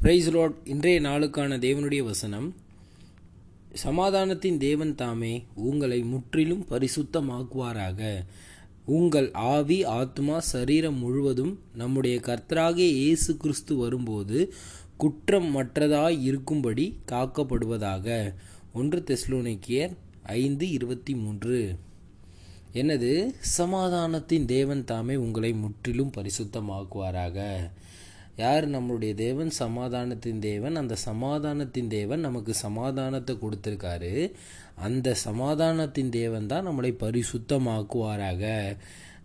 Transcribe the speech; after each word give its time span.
Price 0.00 0.30
Lord 0.30 0.54
இன்றைய 0.64 1.00
நாளுக்கான 1.00 1.58
தேவனுடைய 1.58 2.02
வசனம் 2.02 2.54
சமாதானத்தின் 3.84 4.56
தேவன் 4.56 4.94
தாமே 4.94 5.44
உங்களை 5.54 6.00
முற்றிலும் 6.00 6.66
பரிசுத்தமாக்குவாராக. 6.70 8.24
உங்கள் 8.84 9.32
ஆவி 9.32 9.84
ஆத்மா 9.84 10.40
சரீரம் 10.40 10.94
முழுவதும் 10.94 11.58
நம்முடைய 11.74 12.20
கர்த்தராகிய 12.22 12.76
இயேசு 12.76 13.36
கிறிஸ்து 13.36 13.76
வரும்போது 13.76 14.54
குற்றம் 14.96 15.56
மற்றதாய் 15.56 16.20
இருக்கும்படி 16.20 16.96
காக்கப்படுவதாக. 17.06 18.34
ஒன்று 18.72 19.04
தெஸ்லோனிக்கியர் 19.06 19.96
ஐந்து 20.22 20.70
இருபத்தி 20.70 21.14
மூன்று. 21.14 21.76
என்னது? 22.72 23.34
சமாதானத்தின் 23.40 24.44
தேவன் 24.44 24.84
தாமே 24.84 25.16
உங்களை 25.16 25.52
முற்றிலும் 25.52 26.12
பரிசுத்தமாக்குவாராக. 26.16 27.70
யார் 28.38 28.64
நம்மளுடைய 28.70 29.14
தேவன்? 29.14 29.50
சமாதானத்தின் 29.58 30.38
தேவன். 30.38 30.76
அந்த 30.76 30.96
சமாதானத்தின் 31.04 31.88
தேவன் 31.88 32.20
நமக்கு 32.20 32.54
சமாதானத்தை 32.54 33.36
கொடுத்துருக்காரு. 33.36 34.12
அந்த 34.74 35.14
சமாதானத்தின் 35.24 36.08
தேவன் 36.08 36.46
தான் 36.46 36.66
நம்மளை 36.66 36.92
பரிசுத்தமாக்குவாராக. 37.00 38.42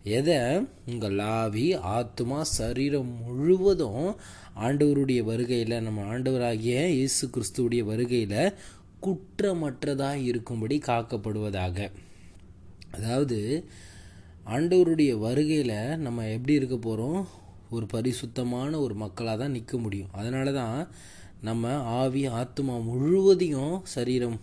எதை? 0.03 0.39
உங்கள் 0.85 1.19
ஆவி 1.19 1.73
ஆத்மா 1.73 2.43
சரீரம் 2.43 3.11
முழுவதும் 3.25 4.15
ஆண்டவருடைய 4.55 5.23
வருகையில் 5.23 5.81
நம்ம 5.81 6.01
ஆண்டவராகிய 6.13 6.87
இயேசு 6.87 7.27
கிறிஸ்துவுடைய 7.27 7.83
வருகையில் 7.83 8.55
குற்றமற்றதாக 9.01 10.15
இருக்கும்படி 10.23 10.77
காக்கப்படுவதாக. 10.87 11.77
அதாவது 12.91 13.39
ஆண்டவருடைய 14.45 15.17
வருகையில் 15.19 15.77
நம்ம 15.97 16.27
எப்படி 16.27 16.53
இருக்க 16.53 16.77
போகிறோம் 16.77 17.21
ஒரு 17.73 17.85
பரிசுத்தமான 17.85 18.79
ஒரு 18.79 18.95
மக்களாக 18.95 19.37
தான் 19.37 19.55
நிற்க 19.57 19.77
முடியும். 19.77 20.11
அதனால 20.11 20.51
தான் 20.51 20.79
நம்ம 21.41 21.73
ஆவி 22.01 22.23
ஆத்மா 22.39 22.75
முழுவதையும் 22.89 23.77
சரீரம். 23.95 24.39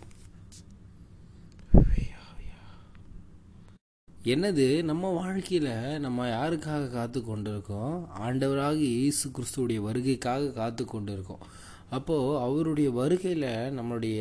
என்னது? 4.24 4.66
நம்ம 4.82 5.08
வாழ்க்கையில் 5.08 6.00
நம்ம 6.00 6.26
யாருக்காக 6.28 6.90
காத்து 6.90 7.18
கொண்டிருக்கோம்? 7.20 7.94
ஆண்டவராக 8.20 8.76
இயேசு 8.76 9.24
கிறிஸ்துவுடைய 9.28 9.78
வருகைக்காக 9.86 10.52
காத்து 10.52 10.84
கொண்டிருக்கோம். 10.84 11.44
அப்போது 11.90 12.38
அவருடைய 12.38 12.88
வருகையில் 12.90 13.48
நம்மளுடைய 13.78 14.20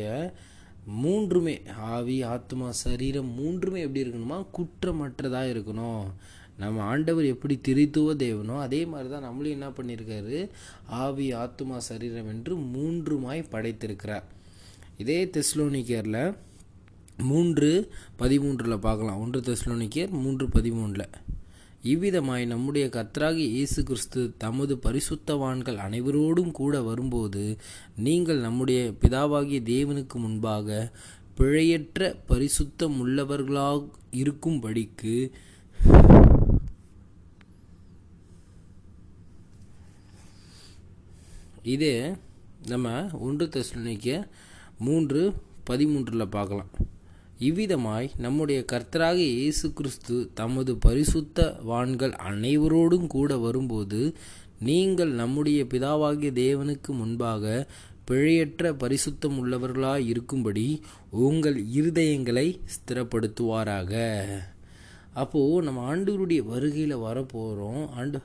மூன்றுமே 1.02 1.54
ஆவி 1.96 2.16
ஆத்மா 2.22 2.68
சரீரம் 2.84 3.30
மூன்றுமே 3.34 3.80
எப்படி 3.80 4.02
இருக்கணுமா? 4.04 4.38
குற்றமற்றதாக 4.56 5.52
இருக்கணும். 5.54 6.06
நம்ம 6.62 6.82
ஆண்டவர் 6.92 7.26
எப்படி 7.34 7.54
திரித்துவ 7.68 8.14
தேவனோ 8.24 8.54
அதே 8.66 8.80
மாதிரி 8.92 9.08
தான் 9.12 9.26
நம்மளும் 9.28 9.56
என்ன 9.56 9.68
பண்ணியிருக்காரு? 9.78 10.38
ஆவி 11.04 11.26
ஆத்மா 11.42 11.76
சரீரம் 11.88 12.30
என்று 12.34 12.54
மூன்றுமாய் 12.74 13.50
படைத்திருக்கிறார். 13.54 14.26
இதே 15.02 15.18
தெஸ்லோனிக்கரில் 15.36 16.22
மூன்று 17.30 17.70
பதிமூன்றில் 18.22 18.84
பார்க்கலாம். 18.86 19.20
ஒன்று 19.24 19.40
தெஸ்லோனிக்கர் 19.48 20.16
மூன்று 20.22 20.46
பதிமூன்றில். 20.56 21.06
இவ்விதமாய் 21.90 22.44
நம்முடைய 22.52 22.86
கத்ராகி 22.96 23.44
இயேசு 23.56 23.80
கிறிஸ்து 23.88 24.22
தமது 24.44 24.74
பரிசுத்தவான்கள் 24.86 25.78
அனைவரோடும் 25.84 26.50
கூட 26.58 26.74
வரும்போது 26.88 27.44
நீங்கள் 28.06 28.44
நம்முடைய 28.46 28.80
பிதாவாகிய 29.02 29.60
தேவனுக்கு 29.70 30.18
முன்பாக 30.24 30.78
பிழையற்ற 31.38 32.10
பரிசுத்தம் 32.30 32.96
உள்ளவர்களாக 33.02 33.86
இருக்கும்படிக்கு 34.22 35.14
இது 41.62 42.16
நம்ம 42.66 43.08
ஒன்று 43.20 43.46
தெசலோனிக்க 43.46 44.28
மூன்று 44.78 45.32
பதிமூன்றில் 45.70 46.26
பார்க்கலாம். 46.26 46.70
இவ்விதமாய் 47.38 48.10
நம்முடைய 48.16 48.64
கர்த்தராக 48.72 49.14
இயேசு 49.14 49.72
கிறிஸ்து 49.72 50.30
தமது 50.34 50.76
பரிசுத்த 50.76 51.56
வான்கள் 51.64 52.10
அனைவரோடும் 52.10 53.06
கூட 53.06 53.36
வரும்போது 53.36 54.14
நீங்கள் 54.58 55.12
நம்முடைய 55.12 55.64
பிதாவாகிய 55.64 56.32
தேவனுக்கு 56.44 56.88
முன்பாக 56.88 57.66
பிழையற்ற 58.10 58.72
பரிசுத்தம் 58.72 59.38
உள்ளவர்களாய் 59.40 60.06
இருக்கும்படி 60.06 60.82
உங்கள் 61.10 61.64
இருதயங்களை 61.64 62.58
ஸ்திரப்படுத்துவாராக. 62.74 64.22
அப்போது 65.14 65.62
நம்ம 65.62 65.96
ஆண்டவருடைய 65.96 66.38
வருகையில் 66.38 66.96
வரப்போகிறோம் 66.96 67.90
ஆண்டு 67.90 68.20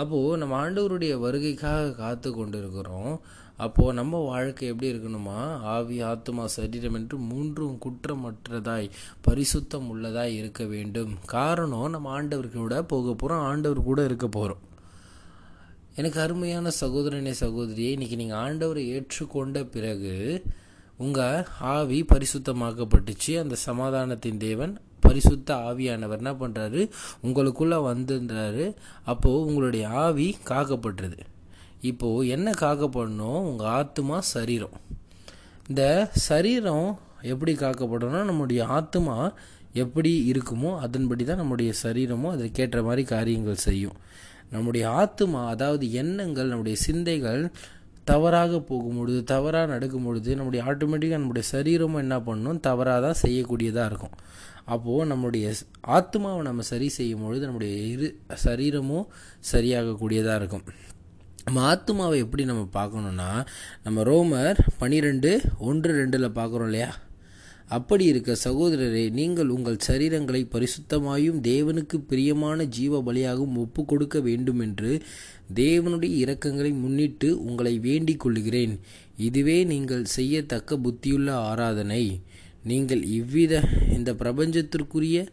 அப்போது 0.00 0.38
நம்ம 0.40 0.54
ஆண்டவருடைய 0.62 1.14
வருகைக்காக 1.24 1.94
காத்து 1.94 2.30
கொண்டு 2.32 2.58
இருக்கிறோம் 2.58 3.14
அப்போது 3.60 3.92
நம்ம 3.92 4.18
வாழ்க்கை 4.24 4.64
எப்படி 4.68 4.88
இருக்கணுமா? 4.92 5.36
ஆவி 5.74 5.96
ஆத்மா 6.00 6.44
சரீரம் 6.46 6.96
என்று 6.98 7.16
மூன்றும் 7.28 7.78
குற்றமற்றதாய் 7.84 8.88
பரிசுத்தம் 9.26 9.88
உள்ளதாய் 9.92 10.34
இருக்க 10.40 10.64
வேண்டும். 10.64 11.12
காரணம் 11.26 11.90
நம்ம 11.90 12.10
ஆண்டவர் 12.10 12.48
கூட 12.48 12.82
போக 12.92 13.14
போகிறோம் 13.14 13.44
ஆண்டவர் 13.44 13.88
கூட 13.88 14.04
இருக்க 14.04 14.28
போகிறோம் 14.28 14.62
எனக்கு 15.94 16.20
அருமையான 16.20 16.70
சகோதரனே 16.80 17.34
சகோதரியை 17.44 17.92
இன்றைக்கி 17.96 18.16
நீங்கள் 18.22 18.42
ஆண்டவரை 18.46 18.84
ஏற்றுக்கொண்ட 18.96 19.58
பிறகு 19.70 20.16
உங்கள் 21.04 21.46
ஆவி 21.74 21.98
பரிசுத்தமாக்கப்பட்டுச்சு. 22.12 23.32
அந்த 23.42 23.56
சமாதானத்தின் 23.68 24.42
தேவன் 24.46 24.74
பரிசுத்த 25.06 25.54
ஆவியானவர் 25.68 26.20
என்ன 26.22 26.32
பண்ணுறாரு 26.42 26.82
உங்களுக்குள்ளே 27.26 27.78
வந்துன்றாரு. 27.90 28.66
அப்போது 29.12 29.44
உங்களுடைய 29.48 29.84
ஆவி 30.04 30.28
காக்கப்படுறது 30.50 31.18
இப்போது 31.90 32.28
என்ன 32.36 32.48
காக்கப்படணும்? 32.60 33.42
உங்கள் 33.50 33.72
ஆத்மா 33.80 34.16
சரீரம். 34.34 34.76
இந்த 35.68 35.82
சரீரம் 36.28 36.88
எப்படி 37.32 37.52
காக்கப்படணும்னா 37.54 38.22
நம்முடைய 38.30 38.60
ஆத்மா 38.78 39.16
எப்படி 39.82 40.12
இருக்குமோ 40.32 40.70
அதன்படி 40.84 41.22
தான் 41.24 41.40
நம்முடைய 41.42 41.70
சரீரமும் 41.82 42.34
அதற்கேற்ற 42.34 42.80
மாதிரி 42.82 43.02
காரியங்கள் 43.14 43.64
செய்யும். 43.68 43.96
நம்முடைய 44.50 44.84
ஆத்மா 45.02 45.40
அதாவது 45.54 45.84
எண்ணங்கள் 46.02 46.50
நம்முடைய 46.50 46.76
சிந்தைகள் 46.86 47.42
தவறாக 48.10 48.58
போகும்பொழுது 48.70 49.20
தவறாக 49.32 49.70
நடக்கும் 49.74 50.06
பொழுது 50.08 50.36
நம்முடைய 50.38 50.60
ஆட்டோமேட்டிக்காக 50.70 51.20
நம்முடைய 51.22 51.46
சரீரமும் 51.54 52.02
என்ன 52.04 52.16
பண்ணணும் 52.26 52.60
தவறாக 52.66 53.00
தான் 53.06 53.22
செய்யக்கூடியதாக 53.24 53.90
இருக்கும். 53.90 54.16
அப்போது 54.74 55.08
நம்முடைய 55.12 55.46
ஆத்மாவை 55.96 56.42
நம்ம 56.48 56.62
சரி 56.72 56.88
செய்யும் 56.98 57.24
பொழுது 57.24 57.44
நம்முடைய 57.48 57.72
இரு 57.94 58.08
சரீரமும் 58.44 59.06
சரியாகக்கூடியதாக 59.52 60.40
இருக்கும். 60.40 60.66
நம்ம 61.46 61.64
ஆத்மாவை 61.72 62.16
எப்படி 62.24 62.44
நம்ம 62.50 62.62
பார்க்கணுன்னா 62.78 63.30
நம்ம 63.84 64.02
ரோமர் 64.10 64.60
பனிரெண்டு 64.78 65.32
ஒன்று 65.68 65.90
ரெண்டில் 65.98 66.36
பார்க்குறோம் 66.38 66.70
இல்லையா? 66.70 66.90
அப்படி 67.68 68.04
இருக்க 68.04 68.36
சகோதரரே 68.44 69.10
நீங்கள் 69.10 69.48
உங்கள் 69.48 69.78
சரீரங்களை 69.86 70.42
பரிசுத்தமாயும் 70.52 71.38
தேவனுக்கு 71.42 71.96
பிரியமான 72.08 72.64
ஜீவ 72.64 73.02
பலியாகவும் 73.06 73.56
ஒப்பு 73.56 73.84
கொடுக்க 73.84 74.20
வேண்டுமென்று 74.20 75.02
தேவனுடைய 75.54 76.14
இரக்கங்களை 76.24 76.72
முன்னிட்டு 76.80 77.44
உங்களை 77.44 77.78
வேண்டிக் 77.78 78.20
கொள்கிறேன் 78.20 78.80
இதுவே 79.16 79.64
நீங்கள் 79.64 80.04
செய்யத்தக்க 80.04 80.76
புத்தியுள்ள 80.76 81.30
ஆராதனை. 81.30 82.20
நீங்கள் 82.62 83.02
இவ்வித 83.02 83.62
இந்த 83.92 84.12
பிரபஞ்சத்திற்குரிய 84.12 85.26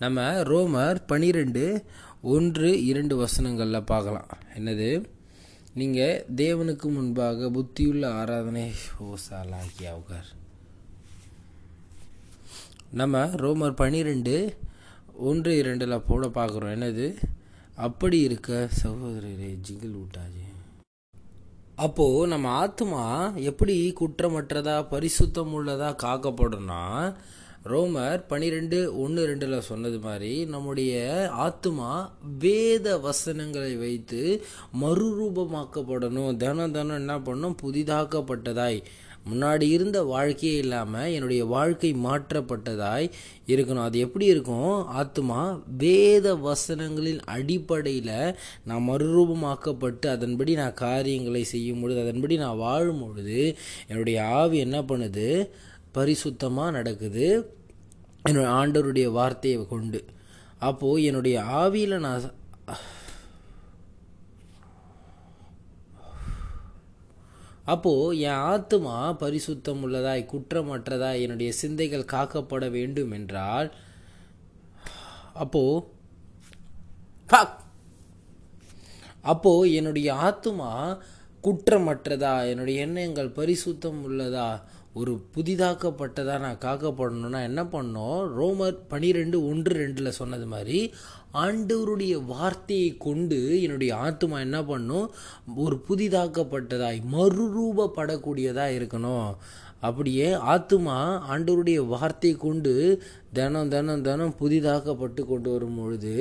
நம்ம 0.00 0.20
ரோமர் 0.42 0.98
பனிரெண்டு 1.06 1.84
ஒன்று 2.22 2.84
இரண்டு 2.84 3.14
வசனங்களில் 3.16 3.82
பார்க்கலாம். 3.82 4.28
என்னது? 4.54 5.04
நீங்கள் 5.74 6.24
தேவனுக்கு 6.36 6.92
முன்பாக 6.92 7.50
புத்தியுள்ள 7.50 8.06
ஆராதனை 8.06 8.72
ஓ 8.98 9.14
சாலாகி 9.30 9.88
நம்ம 12.90 13.24
ரோமர் 13.24 13.74
பனிரெண்டு 13.74 14.56
ஒன்று 15.12 15.56
இரண்டில் 15.56 16.04
போட 16.06 16.26
பார்க்குறோம். 16.26 16.74
என்னது? 16.76 17.16
அப்படி 17.76 18.20
இருக்க 18.20 18.68
சகோதரரே 18.82 19.52
ஜிங்கிள் 19.68 19.98
விட்டாஜி 20.00 20.46
அப்போது 21.76 22.26
நம்ம 22.26 22.48
ஆத்மா 22.48 23.04
எப்படி 23.34 23.92
குற்றமற்றதா 24.00 24.78
பரிசுத்தம் 24.90 25.54
உள்ளதா 25.54 25.90
காக்கப்படணும்னா 26.02 27.14
ரோமர் 27.64 28.20
பனிரெண்டு 28.28 28.98
ஒன்று 29.00 29.22
ரெண்டில் 29.28 29.58
சொன்னது 29.58 29.98
மாதிரி 29.98 30.44
நம்முடைய 30.44 30.92
ஆத்மா 31.46 31.88
வேத 32.38 32.98
வசனங்களை 32.98 33.76
வைத்து 33.76 34.42
மறுரூபமாக்கப்படணும். 34.82 36.36
தினம் 36.36 36.72
தினம் 36.72 36.98
என்ன 37.02 37.18
பண்ணணும் 37.18 37.60
புதிதாக்கப்பட்டதாய். 37.62 38.80
முன்னாடி 39.30 39.62
இருந்த 39.62 40.02
வாழ்க்கையே 40.02 40.56
இல்லாமல் 40.56 41.12
என்னுடைய 41.12 41.44
வாழ்க்கை 41.44 41.94
மாற்றப்பட்டதாய் 42.04 43.10
இருக்கணும். 43.46 43.86
அது 43.88 43.98
எப்படி 43.98 44.26
இருக்கும்? 44.26 44.86
ஆத்மா 44.86 45.62
வேத 45.78 46.34
வசனங்களின் 46.34 47.20
அடிப்படையில் 47.36 48.36
நான் 48.64 48.88
மறுரூபமாக்கப்பட்டு 48.88 50.06
அதன்படி 50.06 50.54
நான் 50.54 50.74
காரியங்களை 50.74 51.44
செய்யும் 51.44 51.80
பொழுது 51.80 52.00
அதன்படி 52.00 52.36
நான் 52.36 52.56
வாழும் 52.56 53.02
பொழுது 53.06 53.56
என்னுடைய 53.86 54.24
ஆவி 54.24 54.58
என்ன 54.58 54.80
பண்ணுது? 54.80 55.50
பரிசுத்தமாக 55.94 56.70
நடக்குது. 56.70 57.26
என்னுடைய 58.22 58.50
ஆண்டவருடைய 58.52 59.10
வார்த்தையை 59.12 59.66
கொண்டு. 59.66 60.00
அப்போது 60.58 61.04
என்னுடைய 61.04 61.36
ஆவியில் 61.42 61.98
நான் 61.98 62.24
அப்போது 67.64 68.18
என் 68.18 68.42
ஆத்மா 68.44 69.16
பரிசுத்தம் 69.20 69.82
உள்ளதாய் 69.84 70.22
குற்றமற்றதாய் 70.32 71.20
என்னுடைய 71.20 71.52
சிந்தைகள் 71.52 72.10
காக்கப்பட 72.12 72.70
வேண்டும் 72.70 73.10
என்றால் 73.10 73.68
அப்போது 75.34 75.86
அப்போது 79.22 79.72
என்னுடைய 79.72 80.14
ஆத்மா 80.14 80.70
குற்றமற்றதா 81.44 82.48
என்னுடைய 82.50 82.80
எண்ணங்கள் 82.80 83.30
பரிசுத்தம் 83.30 84.00
உள்ளதா 84.06 84.48
ஒரு 84.98 85.12
புதிதாக்கப்பட்டதாக 85.34 86.44
நான் 86.44 86.62
காக்கப்படணும்னா 86.64 87.40
என்ன 87.48 87.62
பண்ணோம்? 87.74 88.20
ரோமர் 88.38 88.78
பனிரெண்டு 88.92 89.36
ஒன்று 89.48 89.72
ரெண்டில் 89.80 90.16
சொன்னது 90.18 90.46
மாதிரி 90.46 90.78
ஆண்டவருடைய 91.44 92.14
வார்த்தையை 92.32 92.96
கொண்டு 93.06 93.38
என்னுடைய 93.62 93.92
ஆத்மா 93.96 94.38
என்ன 94.46 94.60
பண்ணும்? 94.64 95.06
ஒரு 95.64 95.78
புதிதாக்கப்பட்டதாய் 95.88 97.00
மறுரூபப்படக்கூடியதாக 97.14 98.76
இருக்கணும். 98.78 99.28
அப்படியே 99.88 100.26
ஆத்மா 100.54 100.96
ஆண்டவருடைய 101.32 101.80
வார்த்தை 101.92 102.32
கொண்டு 102.46 102.72
தினம் 103.32 103.70
தினம் 103.74 104.02
தினம் 104.08 104.34
புதிதாக்கப்பட்டு 104.40 105.22
கொண்டு 105.30 105.48
வரும் 105.52 105.78
பொழுது 105.80 106.16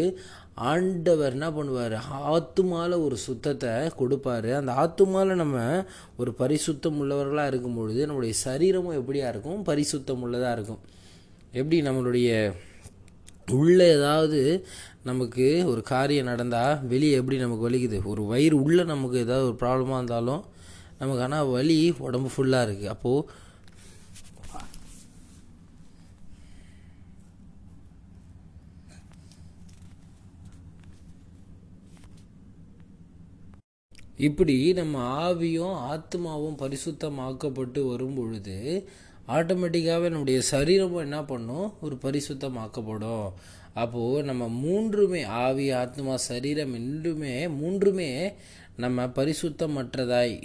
ஆண்டவர் 0.72 1.34
என்ன 1.36 1.48
பண்ணுவார்? 1.50 1.96
ஆத்துமாவில் 2.34 3.04
ஒரு 3.04 3.18
சுத்தத்தை 3.26 3.70
கொடுப்பாரு. 4.00 4.50
அந்த 4.60 4.72
ஆத்துமாவில் 4.84 5.42
நம்ம 5.42 5.58
ஒரு 6.22 6.32
பரிசுத்தம் 6.40 6.98
உள்ளவர்களாக 7.02 7.52
இருக்கும் 7.52 7.78
பொழுது 7.80 8.02
நம்மளுடைய 8.08 8.36
சரீரமும் 8.60 8.98
எப்படியா 9.00 9.28
இருக்கும்? 9.34 9.60
பரிசுத்தம் 9.68 10.24
உள்ளதாக 10.26 10.56
இருக்கும். 10.58 10.82
எப்படி 11.60 11.78
நம்மளுடைய 11.82 12.30
உள்ளே 13.58 13.86
ஏதாவது 13.98 14.40
நமக்கு 15.10 15.46
ஒரு 15.72 15.82
காரியம் 15.92 16.28
நடந்தால் 16.32 16.82
வெளியே 16.88 17.14
எப்படி 17.20 17.38
நமக்கு 17.38 17.64
வலிக்குது? 17.68 17.98
ஒரு 18.12 18.22
வயிறு 18.32 18.56
உள்ளே 18.66 18.84
நமக்கு 18.84 19.18
ஏதாவது 19.26 19.46
ஒரு 19.48 19.58
ப்ராப்ளமாக 19.62 20.00
இருந்தாலும் 20.02 20.42
நமக்கு 21.00 21.24
ஆனால் 21.26 21.48
வலி 21.56 21.78
உடம்பு 22.08 22.30
ஃபுல்லாக 22.34 22.68
இருக்குது 22.68 22.92
அப்போது 22.96 23.26
இப்படி 34.28 34.74
நம்ம 34.74 34.96
ஆவியும் 35.26 35.76
ஆத்மாவும் 35.92 36.58
பரிசுத்தமாக்கப்பட்டு 36.62 37.82
வரும் 37.90 38.14
பொழுது 38.14 38.58
ஆட்டோமேட்டிக்காகவே 39.28 40.08
நம்முடைய 40.10 40.42
சரீரமும் 40.42 41.02
என்ன 41.02 41.24
பண்ணும்? 41.24 41.74
ஒரு 41.82 41.96
பரிசுத்தமாக்கப்படும். 42.02 43.28
அப்போது 43.74 44.24
நம்ம 44.24 44.48
மூன்றுமே 44.48 45.24
ஆவி 45.24 45.72
ஆத்மா 45.72 46.18
சரீரம் 46.18 46.74
என்றுமே 46.74 47.48
மூன்றுமே 47.48 48.34
நம்ம 48.78 49.06
பரிசுத்தமற்றதாய். 49.06 50.42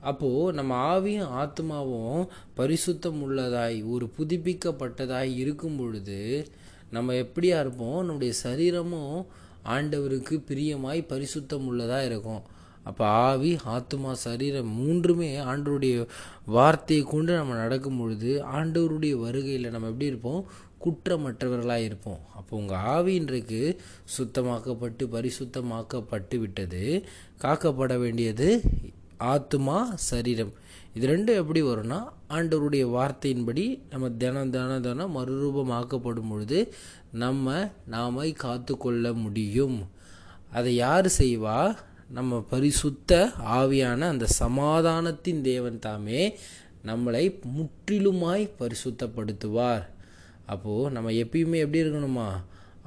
அப்போது 0.00 0.52
நம்ம 0.52 0.72
ஆவியும் 0.94 1.34
ஆத்மாவும் 1.42 2.22
பரிசுத்தம் 2.56 3.20
உள்ளதாய் 3.24 3.78
ஒரு 3.86 4.10
புதுப்பிக்கப்பட்டதாய் 4.18 5.36
இருக்கும் 5.36 5.76
பொழுது 5.76 6.48
நம்ம 6.90 7.12
எப்படியா 7.12 7.60
இருப்போம்? 7.60 7.98
நம்முடைய 7.98 8.32
சரீரமும் 8.32 9.18
ஆண்டவருக்கு 9.64 10.42
பிரியமாய் 10.48 11.06
பரிசுத்தம் 11.08 11.66
உள்ளதாக 11.66 12.04
இருக்கும். 12.04 12.42
அப்போ 12.82 13.06
ஆவி 13.06 13.58
ஆத்மா 13.64 14.14
சரீரம் 14.14 14.68
மூன்றுமே 14.68 15.36
ஆண்டவருடைய 15.36 16.06
வார்த்தையை 16.46 17.06
கொண்டு 17.06 17.34
நம்ம 17.34 17.54
நடக்கும் 17.54 17.98
பொழுது 17.98 18.44
ஆண்டவருடைய 18.52 19.10
வருகையில் 19.10 19.70
நம்ம 19.70 19.86
எப்படி 19.86 20.06
இருப்போம்? 20.06 20.46
குற்றமற்றவர்களாக 20.84 21.84
இருப்போம். 21.84 22.18
அப்போ 22.34 22.56
உங்கள் 22.56 22.78
ஆவின்றைக்கு 22.78 23.76
சுத்தமாக்கப்பட்டு 24.18 25.06
பரிசுத்தமாக்கப்பட்டு 25.12 26.36
விட்டது. 26.36 27.04
காக்கப்பட 27.38 27.98
வேண்டியது 27.98 28.62
ஆத்மா 29.16 29.92
சரீரம். 29.94 30.52
இது 30.98 31.08
ரெண்டும் 31.08 31.40
எப்படி 31.40 31.62
வரும்னா 31.62 31.98
ஆண்டவருடைய 32.28 32.84
வார்த்தையின்படி 32.94 33.64
நம்ம 33.90 34.10
தினம் 34.10 34.50
தினம் 34.50 34.80
தினம் 34.80 35.12
மறுரூபமாக்கப்படும் 35.16 36.28
பொழுது 36.28 36.72
நம்ம 37.12 37.70
நாமை 37.90 38.32
காத்து 38.36 38.76
கொள்ள 38.76 39.12
முடியும். 39.12 39.76
அதை 40.52 40.74
யார் 40.74 41.08
செய்வா? 41.18 41.76
நம்ம 42.10 42.40
பரிசுத்த 42.40 43.30
ஆவியான 43.52 44.00
அந்த 44.00 44.26
சமாதானத்தின் 44.38 45.40
தேவன் 45.42 45.78
தாமே 45.78 46.36
நம்மளை 46.86 47.24
முற்றிலுமாய் 47.56 48.50
பரிசுத்தப்படுத்துவார். 48.58 49.86
அப்போது 50.46 50.90
நம்ம 50.90 51.10
எப்பயுமே 51.10 51.58
எப்படி 51.64 51.82
இருக்கணுமா? 51.82 52.28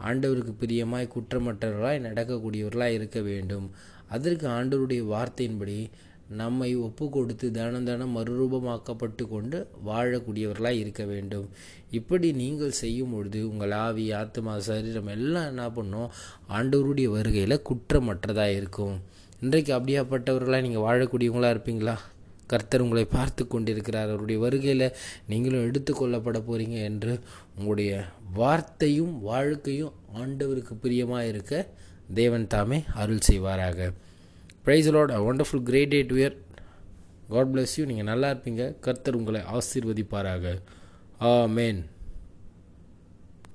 ஆண்டவருக்கு 0.05 0.53
பிரியமாய் 0.59 1.13
குற்றமற்றவர்களாய் 1.15 2.05
நடக்கக்கூடியவர்களாக 2.07 2.99
இருக்க 2.99 3.21
வேண்டும். 3.21 3.71
அதற்கு 4.09 4.47
ஆண்டவருடைய 4.47 5.03
வார்த்தையின்படி 5.13 5.89
நம்மை 6.39 6.69
ஒப்பு 6.85 7.05
கொடுத்து 7.09 7.51
தினம் 7.51 7.87
தினம் 7.87 8.15
மறுரூபமாக்கப்பட்டு 8.17 9.23
கொண்டு 9.27 9.57
வாழக்கூடியவர்களாக 9.87 10.81
இருக்க 10.81 11.03
வேண்டும். 11.05 11.47
இப்படி 11.99 12.27
நீங்கள் 12.41 12.79
செய்யும் 12.81 13.13
பொழுது 13.13 13.39
உங்கள் 13.49 13.71
ஆவி 13.71 14.05
ஆத்மா 14.19 14.53
சரீரம் 14.59 15.09
எல்லாம் 15.15 15.49
என்ன 15.51 15.69
பண்ணும்? 15.69 16.09
ஆண்டவருடைய 16.57 17.09
வருகையில் 17.15 17.63
குற்றமற்றதாக 17.69 18.57
இருக்கும். 18.59 18.95
இன்றைக்கு 19.41 19.71
அப்படியாப்பட்டவர்களாக 19.77 20.65
நீங்கள் 20.67 20.85
வாழக்கூடியவங்களாக 20.87 21.55
இருப்பீங்களா? 21.55 21.95
கர்த்தர் 22.51 22.83
உங்களை 22.85 23.05
பார்த்து 23.05 23.43
கொண்டிருக்கிறார். 23.47 24.09
அவருடைய 24.13 24.39
வருகையில் 24.45 24.87
நீங்களும் 25.27 25.67
எடுத்துக்கொள்ளப்பட 25.67 26.39
போகிறீங்க 26.47 26.77
என்று 26.89 27.13
உங்களுடைய 27.57 27.91
வார்த்தையும் 28.39 29.13
வாழ்க்கையும் 29.31 29.93
ஆண்டவருக்கு 30.21 30.75
பிரியமாக 30.85 31.27
இருக்க 31.27 31.53
தேவன் 32.13 32.47
தாமே 32.47 32.79
அருள் 33.01 33.27
செய்வாராக. 33.29 33.91
Praise 34.65 34.91
Lord 34.95 35.09
a 35.09 35.21
wonderful 35.29 35.63
great 35.69 35.87
day 35.87 36.01
to 36.03 36.15
year 36.15 36.35
God 37.33 37.51
bless 37.53 37.73
you 37.77 37.85
நீங்கள் 37.85 38.09
நல்லா 38.11 38.29
இருப்பீங்க. 38.31 38.63
கர்த்தர் 38.79 39.15
உங்களை 39.15 39.41
ஆசீர்வதிப்பாராக. 39.57 40.45
ஆ 41.21 41.45
மேன் 41.45 41.81